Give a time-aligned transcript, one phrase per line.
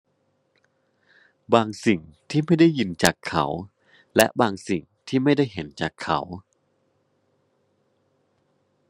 [1.53, 1.99] บางสิ่ง
[2.29, 3.45] ที่ไม่ได้ยินจากเขา
[4.15, 6.19] และบางสิ่งที่ไม่ได้เห็นจากเขา